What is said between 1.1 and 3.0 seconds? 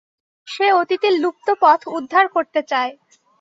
লুপ্ত পথ উদ্ধার করতে চায়।